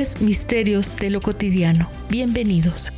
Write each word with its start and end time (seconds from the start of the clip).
Misterios 0.00 0.96
de 0.96 1.10
lo 1.10 1.20
Cotidiano. 1.20 1.86
Bienvenidos. 2.08 2.90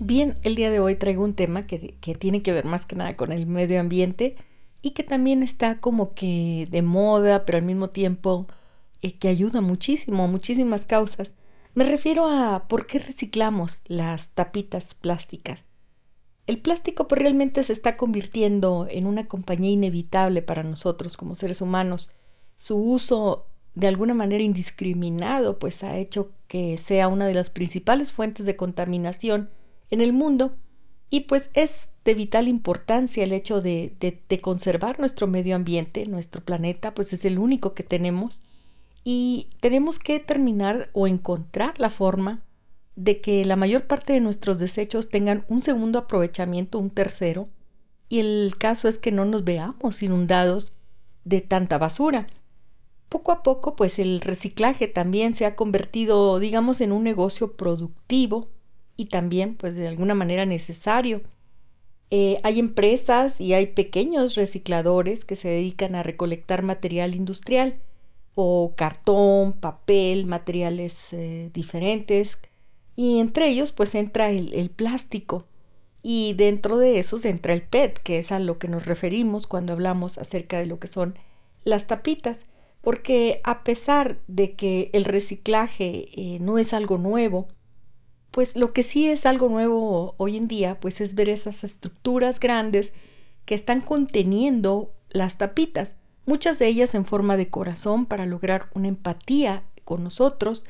Bien, 0.00 0.36
el 0.42 0.56
día 0.56 0.72
de 0.72 0.80
hoy 0.80 0.96
traigo 0.96 1.22
un 1.22 1.34
tema 1.34 1.68
que, 1.68 1.96
tiene 2.18 2.42
que 2.42 2.50
ver 2.50 2.64
más 2.64 2.84
que 2.84 2.96
nada 2.96 3.14
con 3.14 3.30
el 3.30 3.46
medio 3.46 3.78
ambiente 3.78 4.34
y 4.82 4.90
que 4.90 5.04
también 5.04 5.44
está 5.44 5.78
como 5.78 6.14
que 6.14 6.66
de 6.68 6.82
moda, 6.82 7.44
pero 7.44 7.58
al 7.58 7.64
mismo 7.64 7.90
tiempo 7.90 8.48
eh, 9.02 9.18
que 9.18 9.28
ayuda 9.28 9.60
muchísimo, 9.60 10.26
muchísimas 10.26 10.84
causas. 10.84 11.34
Me 11.74 11.84
refiero 11.84 12.26
a 12.26 12.66
por 12.66 12.88
qué 12.88 12.98
reciclamos 12.98 13.82
las 13.86 14.30
tapitas 14.30 14.94
plásticas. 14.94 15.62
El 16.48 16.58
plástico 16.58 17.06
pues, 17.06 17.22
realmente 17.22 17.62
se 17.62 17.72
está 17.72 17.96
convirtiendo 17.96 18.88
en 18.90 19.06
una 19.06 19.28
compañía 19.28 19.70
inevitable 19.70 20.42
para 20.42 20.64
nosotros 20.64 21.16
como 21.16 21.36
seres 21.36 21.60
humanos. 21.60 22.10
Su 22.56 22.78
uso 22.78 23.47
de 23.78 23.86
alguna 23.86 24.12
manera 24.12 24.42
indiscriminado, 24.42 25.60
pues 25.60 25.84
ha 25.84 25.96
hecho 25.96 26.32
que 26.48 26.76
sea 26.78 27.06
una 27.06 27.28
de 27.28 27.34
las 27.34 27.48
principales 27.48 28.10
fuentes 28.10 28.44
de 28.44 28.56
contaminación 28.56 29.50
en 29.90 30.00
el 30.00 30.12
mundo. 30.12 30.56
Y 31.10 31.20
pues 31.20 31.50
es 31.54 31.90
de 32.04 32.14
vital 32.14 32.48
importancia 32.48 33.22
el 33.22 33.32
hecho 33.32 33.60
de, 33.60 33.94
de, 34.00 34.40
conservar 34.40 34.98
nuestro 34.98 35.28
medio 35.28 35.54
ambiente, 35.54 36.06
nuestro 36.06 36.44
planeta, 36.44 36.92
pues 36.92 37.12
es 37.12 37.24
el 37.24 37.38
único 37.38 37.72
que 37.72 37.84
tenemos. 37.84 38.40
Y 39.04 39.50
tenemos 39.60 40.00
que 40.00 40.18
terminar 40.18 40.90
o 40.92 41.06
encontrar 41.06 41.78
la 41.78 41.88
forma 41.88 42.42
de 42.96 43.20
que 43.20 43.44
la 43.44 43.54
mayor 43.54 43.86
parte 43.86 44.12
de 44.12 44.20
nuestros 44.20 44.58
desechos 44.58 45.08
tengan 45.08 45.44
un 45.46 45.62
segundo 45.62 46.00
aprovechamiento, 46.00 46.80
un 46.80 46.90
tercero, 46.90 47.48
y 48.08 48.18
el 48.18 48.56
caso 48.58 48.88
es 48.88 48.98
que 48.98 49.12
no 49.12 49.24
nos 49.24 49.44
veamos 49.44 50.02
inundados 50.02 50.72
de 51.24 51.42
tanta 51.42 51.78
basura. 51.78 52.26
Poco 53.08 53.32
a 53.32 53.42
poco, 53.42 53.74
pues 53.74 53.98
el 53.98 54.20
reciclaje 54.20 54.86
también 54.86 55.34
se 55.34 55.46
ha 55.46 55.56
convertido, 55.56 56.38
digamos, 56.38 56.80
en 56.80 56.92
un 56.92 57.04
negocio 57.04 57.56
productivo 57.56 58.48
y 58.96 59.06
también, 59.06 59.56
pues 59.56 59.76
de 59.76 59.88
alguna 59.88 60.14
manera 60.14 60.44
necesario. 60.44 61.22
Eh, 62.10 62.40
hay 62.42 62.58
empresas 62.58 63.40
y 63.40 63.52
hay 63.54 63.66
pequeños 63.68 64.34
recicladores 64.34 65.24
que 65.24 65.36
se 65.36 65.48
dedican 65.48 65.94
a 65.94 66.02
recolectar 66.02 66.62
material 66.62 67.14
industrial 67.14 67.80
o 68.34 68.74
cartón, 68.76 69.52
papel, 69.52 70.26
materiales 70.26 71.12
eh, 71.12 71.50
diferentes 71.52 72.38
y 72.96 73.18
entre 73.18 73.48
ellos 73.48 73.72
pues 73.72 73.94
entra 73.94 74.30
el, 74.30 74.54
el 74.54 74.70
plástico 74.70 75.44
y 76.02 76.32
dentro 76.34 76.78
de 76.78 76.98
esos 76.98 77.24
entra 77.24 77.52
el 77.52 77.62
PET, 77.62 77.98
que 77.98 78.18
es 78.18 78.32
a 78.32 78.38
lo 78.38 78.58
que 78.58 78.68
nos 78.68 78.86
referimos 78.86 79.46
cuando 79.46 79.72
hablamos 79.72 80.16
acerca 80.18 80.58
de 80.58 80.66
lo 80.66 80.78
que 80.78 80.86
son 80.86 81.18
las 81.64 81.86
tapitas 81.86 82.46
porque 82.80 83.40
a 83.44 83.64
pesar 83.64 84.18
de 84.28 84.54
que 84.54 84.90
el 84.92 85.04
reciclaje 85.04 86.08
eh, 86.14 86.38
no 86.40 86.58
es 86.58 86.72
algo 86.72 86.98
nuevo, 86.98 87.48
pues 88.30 88.56
lo 88.56 88.72
que 88.72 88.82
sí 88.82 89.08
es 89.08 89.26
algo 89.26 89.48
nuevo 89.48 90.14
hoy 90.16 90.36
en 90.36 90.48
día, 90.48 90.78
pues 90.80 91.00
es 91.00 91.14
ver 91.14 91.28
esas 91.28 91.64
estructuras 91.64 92.40
grandes 92.40 92.92
que 93.44 93.54
están 93.54 93.80
conteniendo 93.80 94.92
las 95.08 95.38
tapitas, 95.38 95.96
muchas 96.26 96.58
de 96.58 96.66
ellas 96.66 96.94
en 96.94 97.04
forma 97.04 97.36
de 97.36 97.48
corazón 97.48 98.06
para 98.06 98.26
lograr 98.26 98.68
una 98.74 98.88
empatía 98.88 99.64
con 99.84 100.04
nosotros, 100.04 100.64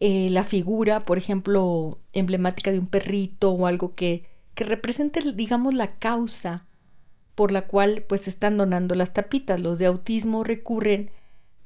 eh, 0.00 0.30
la 0.30 0.42
figura, 0.42 1.00
por 1.00 1.18
ejemplo, 1.18 2.00
emblemática 2.12 2.72
de 2.72 2.78
un 2.78 2.88
perrito 2.88 3.52
o 3.52 3.66
algo 3.66 3.94
que, 3.94 4.24
que 4.54 4.64
represente, 4.64 5.20
digamos, 5.32 5.74
la 5.74 5.98
causa 5.98 6.66
por 7.34 7.52
la 7.52 7.66
cual 7.66 8.04
pues 8.08 8.28
están 8.28 8.56
donando 8.56 8.94
las 8.94 9.12
tapitas. 9.12 9.60
Los 9.60 9.78
de 9.78 9.86
autismo 9.86 10.44
recurren 10.44 11.10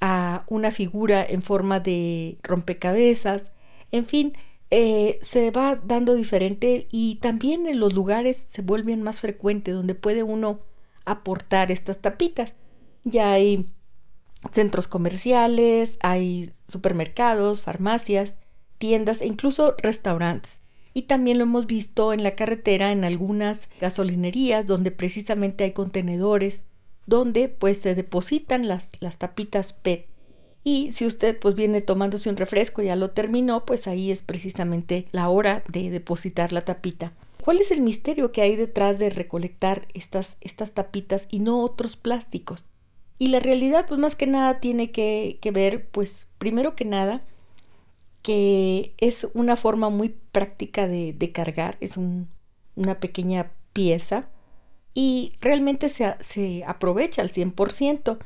a 0.00 0.44
una 0.48 0.70
figura 0.70 1.24
en 1.24 1.42
forma 1.42 1.80
de 1.80 2.38
rompecabezas, 2.42 3.52
en 3.92 4.06
fin, 4.06 4.32
eh, 4.70 5.18
se 5.22 5.50
va 5.52 5.76
dando 5.76 6.14
diferente 6.14 6.88
y 6.90 7.16
también 7.16 7.66
en 7.66 7.78
los 7.78 7.92
lugares 7.92 8.46
se 8.48 8.62
vuelven 8.62 9.02
más 9.02 9.20
frecuentes 9.20 9.74
donde 9.74 9.94
puede 9.94 10.22
uno 10.22 10.60
aportar 11.04 11.70
estas 11.70 11.98
tapitas. 11.98 12.56
Ya 13.04 13.32
hay 13.32 13.66
centros 14.52 14.88
comerciales, 14.88 15.98
hay 16.00 16.50
supermercados, 16.68 17.60
farmacias, 17.60 18.38
tiendas 18.78 19.20
e 19.20 19.26
incluso 19.26 19.74
restaurantes. 19.82 20.60
Y 20.92 21.02
también 21.02 21.38
lo 21.38 21.44
hemos 21.44 21.66
visto 21.66 22.12
en 22.12 22.22
la 22.22 22.34
carretera 22.34 22.90
en 22.90 23.04
algunas 23.04 23.68
gasolinerías 23.80 24.66
donde 24.66 24.90
precisamente 24.90 25.64
hay 25.64 25.72
contenedores 25.72 26.62
donde 27.06 27.48
pues 27.48 27.78
se 27.78 27.94
depositan 27.94 28.68
las, 28.68 28.90
las 29.00 29.18
tapitas 29.18 29.72
PET. 29.72 30.06
Y 30.64 30.90
si 30.90 31.06
usted 31.06 31.38
pues 31.38 31.54
viene 31.54 31.80
tomándose 31.80 32.28
un 32.28 32.36
refresco 32.36 32.82
y 32.82 32.86
ya 32.86 32.96
lo 32.96 33.12
terminó, 33.12 33.64
pues 33.64 33.86
ahí 33.86 34.10
es 34.10 34.22
precisamente 34.22 35.06
la 35.12 35.28
hora 35.28 35.62
de 35.68 35.90
depositar 35.90 36.52
la 36.52 36.64
tapita. 36.64 37.12
¿Cuál 37.44 37.58
es 37.60 37.70
el 37.70 37.80
misterio 37.80 38.32
que 38.32 38.42
hay 38.42 38.56
detrás 38.56 38.98
de 38.98 39.08
recolectar 39.08 39.86
estas, 39.94 40.36
estas 40.40 40.72
tapitas 40.72 41.28
y 41.30 41.38
no 41.38 41.62
otros 41.62 41.94
plásticos? 41.94 42.64
Y 43.18 43.28
la 43.28 43.38
realidad 43.38 43.86
pues 43.86 44.00
más 44.00 44.16
que 44.16 44.26
nada 44.26 44.58
tiene 44.58 44.90
que, 44.90 45.38
ver 45.54 45.88
pues 45.90 46.26
primero 46.38 46.74
que 46.74 46.84
nada 46.84 47.22
que 48.22 48.94
es 48.98 49.28
una 49.34 49.54
forma 49.54 49.88
muy 49.88 50.16
práctica 50.32 50.88
de, 50.88 51.12
de 51.12 51.30
cargar, 51.30 51.78
es 51.80 51.96
una 51.96 52.98
pequeña 52.98 53.52
pieza 53.72 54.28
y 54.96 55.34
realmente 55.42 55.90
se, 55.90 56.64
aprovecha 56.66 57.20
al 57.20 57.30
100%. 57.30 58.16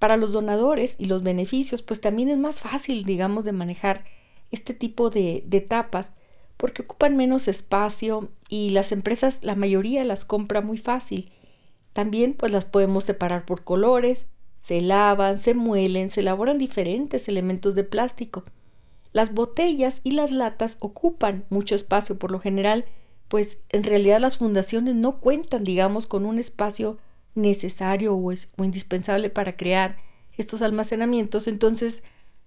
Para 0.00 0.16
los 0.16 0.32
donadores 0.32 0.96
y 0.98 1.04
los 1.04 1.22
beneficios, 1.22 1.82
pues 1.82 2.00
también 2.00 2.28
es 2.28 2.36
más 2.36 2.60
fácil, 2.60 3.04
digamos, 3.04 3.44
de 3.44 3.52
manejar 3.52 4.04
este 4.50 4.74
tipo 4.74 5.08
de, 5.08 5.44
de 5.46 5.60
tapas 5.60 6.14
porque 6.56 6.82
ocupan 6.82 7.16
menos 7.16 7.46
espacio 7.46 8.28
y 8.48 8.70
las 8.70 8.90
empresas, 8.90 9.38
la 9.42 9.54
mayoría 9.54 10.04
las 10.04 10.24
compra 10.24 10.62
muy 10.62 10.78
fácil. 10.78 11.30
También 11.92 12.34
pues 12.34 12.50
las 12.50 12.64
podemos 12.64 13.04
separar 13.04 13.46
por 13.46 13.62
colores, 13.62 14.26
se 14.58 14.80
lavan, 14.80 15.38
se 15.38 15.54
muelen, 15.54 16.10
se 16.10 16.20
elaboran 16.20 16.58
diferentes 16.58 17.28
elementos 17.28 17.76
de 17.76 17.84
plástico. 17.84 18.42
Las 19.12 19.32
botellas 19.32 20.00
y 20.02 20.10
las 20.10 20.32
latas 20.32 20.76
ocupan 20.80 21.44
mucho 21.50 21.76
espacio 21.76 22.18
por 22.18 22.32
lo 22.32 22.40
general 22.40 22.84
pues 23.34 23.58
en 23.70 23.82
realidad 23.82 24.20
las 24.20 24.38
fundaciones 24.38 24.94
no 24.94 25.18
cuentan, 25.18 25.64
digamos, 25.64 26.06
con 26.06 26.24
un 26.24 26.38
espacio 26.38 26.98
necesario 27.34 28.14
o, 28.14 28.30
es, 28.30 28.48
indispensable 28.58 29.28
para 29.28 29.56
crear 29.56 29.96
estos 30.38 30.62
almacenamientos. 30.62 31.48
Entonces, 31.48 32.04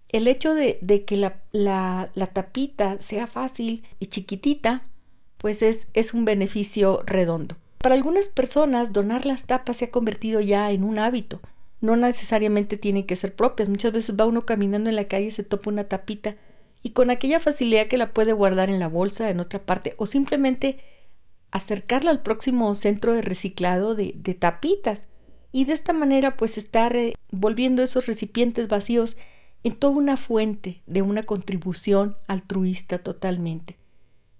el 0.07 0.29
hecho 0.29 0.53
de, 0.53 0.79
que 1.05 1.17
la, 1.17 1.41
la, 1.51 2.27
tapita 2.27 3.01
sea 3.01 3.27
fácil 3.27 3.83
y 3.99 4.05
chiquitita, 4.05 4.87
pues 5.37 5.61
es, 5.61 5.89
es 5.93 6.13
un 6.13 6.23
beneficio 6.23 7.03
redondo. 7.05 7.57
Para 7.79 7.95
algunas 7.95 8.29
personas, 8.29 8.93
donar 8.93 9.25
las 9.25 9.43
tapas 9.43 9.75
se 9.75 9.85
ha 9.85 9.91
convertido 9.91 10.39
ya 10.39 10.71
en 10.71 10.85
un 10.85 10.99
hábito. 10.99 11.41
No 11.81 11.97
necesariamente 11.97 12.77
tienen 12.77 13.03
que 13.03 13.17
ser 13.17 13.35
propias. 13.35 13.67
Muchas 13.67 13.91
veces 13.91 14.15
va 14.15 14.25
uno 14.25 14.45
caminando 14.45 14.89
en 14.89 14.95
la 14.95 15.09
calle 15.09 15.25
y 15.25 15.31
se 15.31 15.43
topa 15.43 15.69
una 15.69 15.83
tapita 15.83 16.37
y 16.87 16.91
con 16.91 17.09
aquella 17.09 17.41
facilidad 17.41 17.87
que 17.87 17.97
la 17.97 18.13
puede 18.13 18.31
guardar 18.31 18.69
en 18.69 18.79
la 18.79 18.87
bolsa, 18.87 19.29
en 19.29 19.41
otra 19.41 19.65
parte, 19.65 19.93
o 19.97 20.05
simplemente 20.05 20.77
acercarla 21.51 22.11
al 22.11 22.21
próximo 22.21 22.73
centro 22.75 23.11
de 23.13 23.21
reciclado 23.21 23.93
de, 23.93 24.13
tapitas. 24.39 25.09
Y 25.51 25.65
de 25.65 25.73
esta 25.73 25.91
manera, 25.91 26.37
pues 26.37 26.57
estar 26.57 26.95
volviendo 27.29 27.83
esos 27.83 28.05
recipientes 28.05 28.69
vacíos 28.69 29.17
en 29.65 29.75
toda 29.75 29.97
una 29.97 30.15
fuente 30.15 30.81
de 30.85 31.01
una 31.01 31.23
contribución 31.23 32.15
altruista 32.25 32.99
totalmente. 32.99 33.77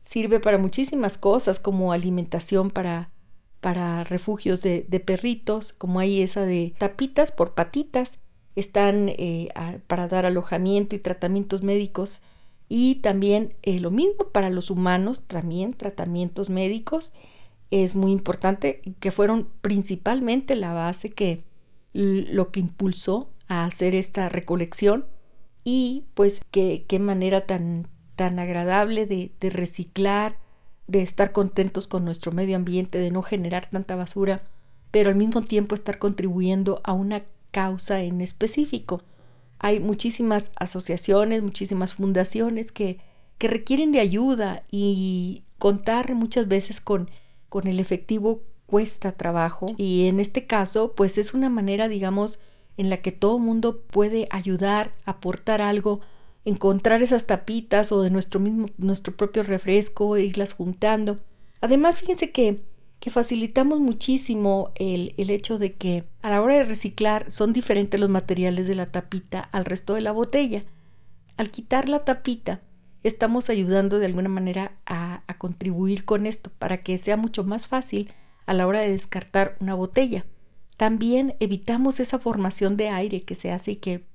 Sirve 0.04 0.40
para 0.40 0.58
muchísimas 0.58 1.18
cosas 1.18 1.60
como 1.60 1.92
alimentación 1.92 2.72
para, 2.72 3.12
para 3.60 4.06
refugios 4.06 4.62
de, 4.62 5.04
perritos, 5.06 5.74
como 5.74 6.00
hay 6.00 6.22
esa 6.22 6.46
de 6.46 6.74
tapitas 6.78 7.34
por 7.34 7.56
patitas, 7.56 8.20
están 8.56 9.10
eh, 9.10 9.50
para 9.88 10.08
dar 10.08 10.26
alojamiento 10.26 10.96
y 10.96 11.00
tratamientos 11.00 11.62
médicos 11.62 12.22
y 12.70 12.96
también 12.96 13.54
eh, 13.64 13.80
lo 13.80 13.92
mismo 13.92 14.30
para 14.32 14.50
los 14.50 14.70
humanos, 14.70 15.22
también 15.26 15.74
tratamientos 15.74 16.50
médicos. 16.50 17.14
Es 17.72 17.96
muy 17.96 18.12
importante 18.12 18.82
que 19.00 19.12
fueron 19.12 19.48
principalmente 19.62 20.56
la 20.56 20.74
base 20.74 21.10
que 21.12 21.44
lo 21.94 22.52
que 22.52 22.60
impulsó 22.60 23.30
a 23.48 23.66
hacer 23.66 23.96
esta 23.96 24.30
recolección 24.30 25.06
y 25.64 26.06
pues 26.14 26.42
qué, 26.52 26.86
manera 27.00 27.46
tan, 27.46 27.88
tan 28.16 28.40
agradable 28.40 29.06
de, 29.06 29.32
de 29.40 29.50
reciclar, 29.50 30.38
de 30.88 31.02
estar 31.02 31.32
contentos 31.32 31.88
con 31.88 32.06
nuestro 32.06 32.32
medio 32.32 32.56
ambiente, 32.56 33.00
de 33.00 33.12
no 33.12 33.22
generar 33.22 33.70
tanta 33.70 33.96
basura, 33.96 34.44
pero 34.92 35.10
al 35.10 35.16
mismo 35.16 35.42
tiempo 35.42 35.76
estar 35.76 35.98
contribuyendo 35.98 36.82
a 36.84 36.94
una 36.94 37.24
causa 37.52 38.02
en 38.02 38.22
específico. 38.22 39.02
Hay 39.60 39.80
muchísimas 39.80 40.52
asociaciones, 40.56 41.44
muchísimas 41.44 41.96
fundaciones 41.96 42.72
que, 42.72 43.00
que 43.38 43.48
requieren 43.48 43.92
de 43.92 44.00
ayuda 44.00 44.64
y 44.72 45.44
contar 45.58 46.14
muchas 46.16 46.48
veces 46.48 46.82
con, 46.82 47.10
con 47.50 47.68
el 47.68 47.80
efectivo 47.80 48.44
cuesta 48.68 49.14
trabajo 49.14 49.68
y 49.78 50.08
en 50.08 50.20
este 50.20 50.46
caso 50.46 50.94
pues 50.94 51.18
es 51.18 51.34
una 51.34 51.50
manera 51.50 51.88
digamos 51.88 52.38
en 52.76 52.90
la 52.90 52.98
que 52.98 53.12
todo 53.12 53.40
mundo 53.40 53.82
puede 53.82 54.28
ayudar, 54.30 54.94
aportar 55.06 55.62
algo, 55.62 56.02
encontrar 56.46 57.02
esas 57.02 57.26
tapitas 57.26 57.92
o 57.92 58.02
de 58.02 58.12
nuestro 58.12 58.40
mismo 58.40 58.68
nuestro 58.78 59.16
propio 59.16 59.42
refresco 59.42 60.18
irlas 60.18 60.54
juntando. 60.54 61.20
Además 61.62 61.98
fíjense 62.00 62.32
que 62.32 62.62
que 63.00 63.12
facilitamos 63.12 63.80
muchísimo 63.80 64.72
el, 64.76 65.14
el, 65.18 65.30
hecho 65.30 65.58
de 65.58 65.74
que 65.74 66.06
a 66.22 66.30
la 66.30 66.42
hora 66.42 66.56
de 66.56 66.64
reciclar 66.64 67.32
son 67.32 67.54
diferentes 67.54 68.00
los 68.00 68.10
materiales 68.10 68.68
de 68.68 68.76
la 68.76 68.92
tapita 68.92 69.40
al 69.40 69.66
resto 69.66 69.94
de 69.94 70.02
la 70.02 70.12
botella. 70.12 70.66
Al 71.38 71.52
quitar 71.52 71.90
la 71.90 72.06
tapita, 72.06 72.62
estamos 73.04 73.50
ayudando 73.50 74.00
de 74.00 74.08
alguna 74.08 74.30
manera 74.30 74.78
a, 74.86 75.22
a 75.28 75.38
contribuir 75.38 76.06
con 76.06 76.26
esto 76.26 76.52
para 76.58 76.78
que 76.78 76.98
sea 76.98 77.18
mucho 77.18 77.44
más 77.44 77.68
fácil 77.68 78.12
a 78.48 78.54
la 78.54 78.66
hora 78.66 78.80
de 78.80 78.92
descartar 78.92 79.58
una 79.60 79.76
botella. 79.76 80.26
También 80.76 81.36
evitamos 81.40 82.00
esa 82.00 82.18
formación 82.18 82.78
de 82.78 82.90
aire 82.90 83.22
que 83.24 83.36
se 83.36 83.52
hace 83.52 83.72
y 83.72 83.76
que 83.76 84.06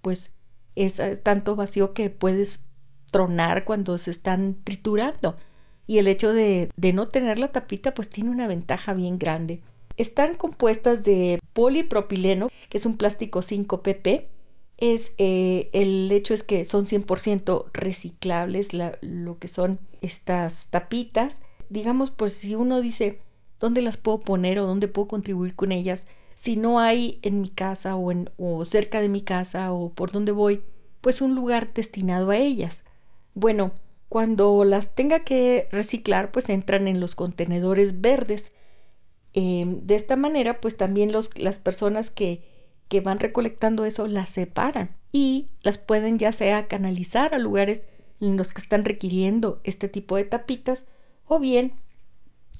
pues 0.00 0.32
es 0.74 1.00
tanto 1.22 1.54
vacío 1.54 1.92
que 1.92 2.10
puedes 2.10 2.66
tronar 3.10 3.64
cuando 3.64 3.98
se 3.98 4.10
están 4.10 4.56
triturando 4.64 5.36
y 5.92 5.98
el 5.98 6.08
hecho 6.08 6.32
de, 6.32 6.70
no 6.94 7.08
tener 7.08 7.38
la 7.38 7.52
tapita 7.52 7.92
pues 7.92 8.08
tiene 8.08 8.30
una 8.30 8.46
ventaja 8.48 8.94
bien 8.94 9.18
grande. 9.18 9.60
Están 9.98 10.36
compuestas 10.36 11.04
de 11.04 11.38
polipropileno, 11.52 12.48
que 12.70 12.78
es 12.78 12.86
un 12.86 12.96
plástico 12.96 13.42
5PP. 13.42 14.28
Es, 14.78 15.12
eh, 15.18 15.68
el 15.74 16.10
hecho 16.10 16.32
es 16.32 16.42
que 16.42 16.64
son 16.64 16.86
100% 16.86 17.66
reciclables 17.74 18.70
lo 18.72 19.38
que 19.38 19.48
son 19.48 19.80
estas 20.00 20.68
tapitas. 20.68 21.42
Digamos, 21.68 22.10
pues 22.10 22.32
si 22.32 22.54
uno 22.54 22.80
dice, 22.80 23.20
¿dónde 23.60 23.82
las 23.82 23.98
puedo 23.98 24.20
poner 24.20 24.60
o 24.60 24.66
dónde 24.66 24.88
puedo 24.88 25.08
contribuir 25.08 25.54
con 25.54 25.72
ellas? 25.72 26.06
Si 26.36 26.56
no 26.56 26.80
hay 26.80 27.18
en 27.20 27.42
mi 27.42 27.50
casa 27.50 27.96
o, 27.96 28.10
en, 28.10 28.30
o 28.38 28.64
cerca 28.64 29.02
de 29.02 29.10
mi 29.10 29.20
casa 29.20 29.72
o 29.72 29.90
por 29.90 30.10
donde 30.10 30.32
voy, 30.32 30.62
pues 31.02 31.20
un 31.20 31.34
lugar 31.34 31.74
destinado 31.74 32.30
a 32.30 32.38
ellas. 32.38 32.86
Bueno, 33.34 33.72
cuando 34.12 34.62
las 34.64 34.94
tenga 34.94 35.20
que 35.20 35.68
reciclar, 35.72 36.32
pues 36.32 36.50
entran 36.50 36.86
en 36.86 37.00
los 37.00 37.14
contenedores 37.14 38.02
verdes. 38.02 38.52
Em, 39.32 39.80
de 39.86 39.94
esta 39.94 40.16
manera, 40.16 40.60
pues 40.60 40.76
también 40.76 41.12
los, 41.12 41.30
las 41.38 41.58
personas 41.58 42.10
que, 42.10 42.42
que 42.88 43.00
van 43.00 43.20
recolectando 43.20 43.86
eso 43.86 44.06
las 44.08 44.28
separan 44.28 44.94
y 45.12 45.48
las 45.62 45.78
pueden 45.78 46.18
ya 46.18 46.32
sea 46.32 46.68
canalizar 46.68 47.34
a 47.34 47.38
lugares 47.38 47.88
en 48.20 48.36
los 48.36 48.52
que 48.52 48.60
están 48.60 48.84
requiriendo 48.84 49.62
este 49.64 49.88
tipo 49.88 50.16
de 50.16 50.24
tapitas 50.24 50.84
o 51.24 51.38
bien 51.38 51.72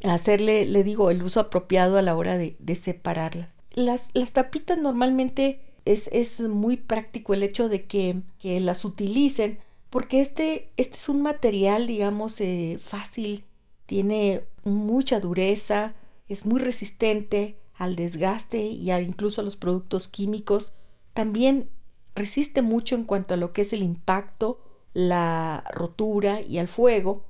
hacerle, 0.05 0.65
le 0.65 0.83
digo, 0.85 1.11
el 1.11 1.23
uso 1.23 1.41
apropiado 1.41 1.99
a 1.99 2.03
la 2.03 2.17
hora 2.17 2.39
de, 2.39 2.57
de 2.61 2.77
separarlas. 2.77 3.51
Las, 3.75 4.09
las 4.15 4.33
tapitas 4.33 4.79
normalmente 4.79 5.61
es, 5.85 6.09
es, 6.13 6.41
muy 6.41 6.79
práctico 6.79 7.35
el 7.35 7.43
hecho 7.43 7.69
de 7.69 7.85
que, 7.85 8.23
que 8.39 8.59
las 8.59 8.87
utilicen 8.87 9.59
porque 9.93 10.23
este, 10.23 10.71
este 10.79 10.97
es 10.97 11.11
un 11.11 11.21
material, 11.21 11.87
digamos, 11.87 12.41
eh, 12.41 12.81
fácil, 12.83 13.45
tiene 13.85 14.43
mucha 14.65 15.21
dureza, 15.21 15.95
es 16.29 16.47
muy 16.47 16.61
resistente 16.61 17.59
al 17.75 17.95
desgaste 17.95 18.63
y 18.63 18.91
incluso 18.91 19.43
a 19.43 19.45
los 19.45 19.57
productos 19.57 20.09
químicos. 20.09 20.73
También 21.13 21.69
resiste 22.15 22.63
mucho 22.63 22.95
en 22.95 23.05
cuanto 23.05 23.35
a 23.35 23.37
lo 23.37 23.53
que 23.53 23.63
es 23.63 23.75
el 23.75 23.83
impacto, 23.83 24.63
la 24.95 25.63
rotura 25.75 26.41
y 26.41 26.57
al 26.57 26.69
fuego. 26.69 27.27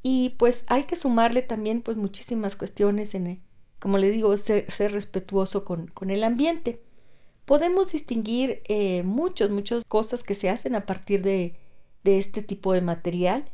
Y 0.00 0.36
pues 0.38 0.62
hay 0.68 0.84
que 0.84 0.94
sumarle 0.94 1.42
también 1.42 1.82
pues 1.82 1.96
muchísimas 1.96 2.54
cuestiones 2.54 3.16
en, 3.16 3.42
como 3.80 3.98
le 3.98 4.12
digo, 4.12 4.36
ser, 4.36 4.68
respetuoso 4.92 5.64
con, 5.64 5.88
con, 5.88 6.10
el 6.10 6.22
ambiente. 6.22 6.80
Podemos 7.44 7.90
distinguir 7.90 8.62
eh, 8.66 9.02
muchas, 9.02 9.50
muchas 9.50 9.84
cosas 9.84 10.22
que 10.22 10.36
se 10.36 10.48
hacen 10.48 10.76
a 10.76 10.86
partir 10.86 11.20
de, 11.20 11.56
de 12.04 12.18
este 12.18 12.42
tipo 12.42 12.72
de 12.72 12.82
material 12.82 13.50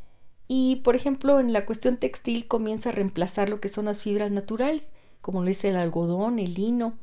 y 0.48 0.76
por 0.76 0.96
ejemplo 0.96 1.40
en 1.40 1.52
la 1.52 1.64
cuestión 1.64 1.96
textil 1.96 2.46
comienza 2.46 2.90
a 2.90 2.92
reemplazar 2.92 3.48
lo 3.48 3.60
que 3.60 3.68
son 3.68 3.86
las 3.86 4.02
fibras 4.02 4.30
naturales 4.30 4.82
como 5.20 5.42
lo 5.42 5.50
es 5.50 5.64
el 5.64 5.76
algodón, 5.76 6.38
el 6.38 6.54
lino 6.54 6.98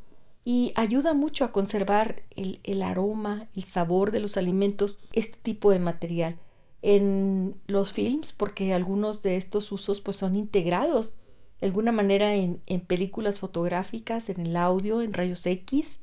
y 0.49 0.71
ayuda 0.75 1.13
mucho 1.13 1.43
a 1.43 1.51
conservar 1.51 2.23
el, 2.33 2.81
aroma, 2.81 3.49
el 3.53 3.65
sabor 3.65 4.11
de 4.11 4.21
los 4.21 4.37
alimentos, 4.37 4.97
este 5.11 5.37
tipo 5.43 5.71
de 5.71 5.79
material. 5.79 6.37
En 6.81 7.55
los 7.67 7.91
films, 7.91 8.31
porque 8.31 8.73
algunos 8.73 9.21
de 9.23 9.35
estos 9.35 9.73
usos 9.73 9.99
pues 9.99 10.15
son 10.15 10.37
integrados 10.37 11.15
de 11.59 11.67
alguna 11.67 11.91
manera 11.91 12.33
en, 12.35 12.61
en 12.65 12.79
películas 12.79 13.39
fotográficas, 13.39 14.29
en 14.29 14.39
el 14.39 14.55
audio, 14.55 15.01
en 15.01 15.11
rayos 15.11 15.45
X 15.45 15.99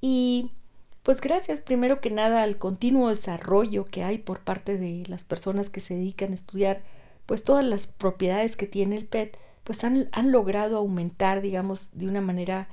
y 0.00 0.50
pues 1.06 1.20
gracias 1.20 1.60
primero 1.60 2.00
que 2.00 2.10
nada 2.10 2.42
al 2.42 2.58
continuo 2.58 3.10
desarrollo 3.10 3.84
que 3.84 4.02
hay 4.02 4.18
por 4.18 4.40
parte 4.40 4.76
de 4.76 5.04
las 5.06 5.22
personas 5.22 5.70
que 5.70 5.78
se 5.78 5.94
dedican 5.94 6.32
a 6.32 6.34
estudiar 6.34 6.82
pues 7.26 7.44
todas 7.44 7.64
las 7.64 7.86
propiedades 7.86 8.56
que 8.56 8.66
tiene 8.66 8.96
el 8.96 9.06
PET, 9.06 9.38
pues 9.62 9.84
han, 9.84 10.08
han 10.10 10.32
logrado 10.32 10.78
aumentar, 10.78 11.42
digamos, 11.42 11.90
de 11.92 12.08
una 12.08 12.20
manera 12.20 12.68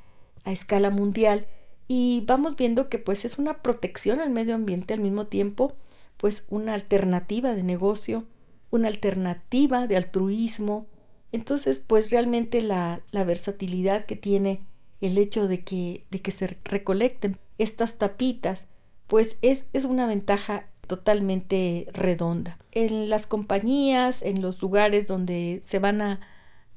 a 0.45 0.51
escala 0.51 0.89
mundial 0.89 1.45
y 1.87 2.23
vamos 2.25 2.55
viendo 2.55 2.89
que 2.89 2.97
pues 2.97 3.23
es 3.23 3.37
una 3.37 3.61
protección 3.61 4.19
al 4.19 4.31
medio 4.31 4.55
ambiente 4.55 4.95
al 4.95 4.99
mismo 4.99 5.27
tiempo, 5.27 5.75
pues 6.17 6.43
una 6.49 6.73
alternativa 6.73 7.53
de 7.53 7.61
negocio, 7.61 8.25
una 8.71 8.87
alternativa 8.87 9.85
de 9.85 9.95
altruismo. 9.95 10.87
Entonces, 11.31 11.79
pues 11.85 12.09
realmente 12.09 12.63
la, 12.63 13.03
la 13.11 13.25
versatilidad 13.25 14.07
que 14.07 14.15
tiene 14.15 14.61
el 15.01 15.19
hecho 15.19 15.47
de 15.47 15.63
que, 15.63 16.05
de 16.09 16.17
que 16.17 16.31
se 16.31 16.57
recolecten 16.63 17.37
estas 17.57 17.97
tapitas, 17.97 18.67
pues 19.07 19.37
es, 19.41 19.65
es 19.73 19.85
una 19.85 20.07
ventaja 20.07 20.67
totalmente 20.87 21.87
redonda. 21.93 22.57
En 22.71 23.09
las 23.09 23.27
compañías, 23.27 24.21
en 24.21 24.41
los 24.41 24.61
lugares 24.61 25.07
donde 25.07 25.61
se 25.65 25.79
van 25.79 26.01
a, 26.01 26.19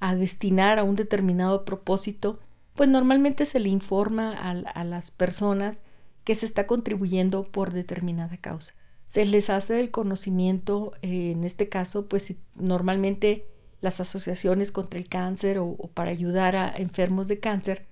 a 0.00 0.14
destinar 0.14 0.78
a 0.78 0.85
un 0.85 0.97
determinado 0.97 1.64
propósito, 1.64 2.38
pues 2.75 2.88
normalmente 2.88 3.47
se 3.47 3.59
le 3.59 3.68
informa 3.68 4.33
a, 4.33 4.50
a, 4.50 4.85
las 4.85 5.11
personas 5.11 5.80
que 6.25 6.35
se 6.35 6.47
está 6.47 6.66
contribuyendo 6.66 7.45
por 7.45 7.73
determinada 7.73 8.37
causa. 8.37 8.75
Se 9.06 9.25
les 9.25 9.50
hace 9.50 9.80
el 9.80 9.90
conocimiento, 9.90 10.92
eh, 11.02 11.30
en 11.30 11.45
este 11.45 11.68
caso, 11.68 12.06
pues 12.06 12.35
normalmente 12.54 13.47
las 13.80 14.00
asociaciones 14.00 14.73
contra 14.73 14.99
el 14.99 15.09
cáncer 15.09 15.59
o, 15.59 15.66
o 15.66 15.88
para 15.88 16.11
ayudar 16.11 16.56
a 16.56 16.68
enfermos 16.76 17.28
de 17.28 17.40
cáncer, 17.40 17.87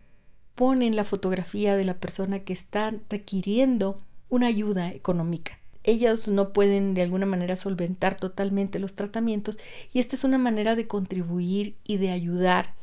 ponen 0.54 0.96
la 0.96 1.04
fotografía 1.04 1.76
de 1.76 1.84
la 1.84 1.94
persona 1.94 2.40
que 2.40 2.52
está 2.52 2.94
requiriendo 3.10 4.00
una 4.28 4.46
ayuda 4.46 4.90
económica. 4.90 5.58
Ellas 5.82 6.28
no 6.28 6.52
pueden 6.52 6.94
de 6.94 7.02
alguna 7.02 7.26
manera 7.26 7.56
solventar 7.56 8.16
totalmente 8.16 8.78
los 8.78 8.94
tratamientos 8.94 9.58
y 9.92 9.98
esta 9.98 10.16
es 10.16 10.24
una 10.24 10.38
manera 10.38 10.76
de 10.76 10.86
contribuir 10.86 11.76
y 11.84 11.98
de 11.98 12.10
ayudar 12.10 12.74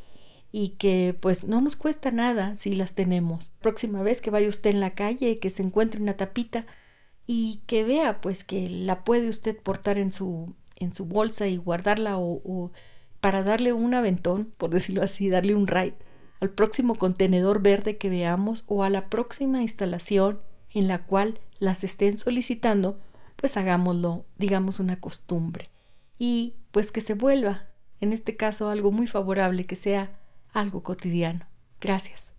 y 0.51 0.70
que 0.70 1.18
pues 1.20 1.46
no 1.46 1.62
nos 1.62 1.75
cuesta 1.75 2.12
nada 2.12 2.56
si 2.58 2.75
las 2.75 2.94
tenemos. 2.94 3.54
Próxima 3.62 4.04
vez 4.04 4.22
que 4.22 4.30
vaya 4.30 4.50
usted 4.50 4.70
en 4.70 4.82
la 4.82 4.94
calle, 4.94 5.40
que 5.40 5.50
se 5.50 5.63
encuentre 5.63 6.01
una 6.01 6.16
tapita 6.16 6.68
y 7.25 7.62
que 7.66 7.84
vea 7.84 8.22
pues 8.22 8.44
que 8.44 8.70
la 8.70 9.04
puede 9.04 9.30
usted 9.30 9.58
portar 9.58 9.98
en 9.98 10.12
su, 10.12 10.54
en 10.75 10.94
su 10.94 11.06
bolsa 11.06 11.48
y 11.48 11.58
guardarla 11.58 12.18
o, 12.18 12.42
o 12.44 12.72
para 13.20 13.44
darle 13.44 13.74
un 13.74 13.94
aventón, 13.94 14.54
por 14.58 14.70
decirlo 14.70 15.01
así, 15.01 15.30
darle 15.30 15.56
un 15.56 15.68
ride 15.68 15.96
al 16.41 16.50
próximo 16.50 16.95
contenedor 16.95 17.62
verde 17.62 17.98
que 17.98 18.10
veamos 18.10 18.65
o 18.67 18.83
a 18.83 18.89
la 18.89 19.10
próxima 19.10 19.62
instalación 19.62 20.41
en 20.71 20.88
la 20.88 21.05
cual 21.05 21.39
las 21.60 21.83
estén 21.83 22.17
solicitando, 22.17 23.00
pues 23.36 23.55
hagámoslo, 23.57 24.25
digamos, 24.38 24.79
una 24.79 25.00
costumbre. 25.00 25.69
Y 26.17 26.55
pues 26.71 26.91
que 26.91 27.01
se 27.01 27.13
vuelva, 27.13 27.67
en 28.00 28.12
este 28.12 28.36
caso, 28.36 28.69
algo 28.69 28.91
muy 28.91 29.07
favorable, 29.07 29.65
que 29.65 29.75
sea 29.75 30.19
algo 30.51 30.81
cotidiano. 30.83 31.45
Gracias. 31.79 32.33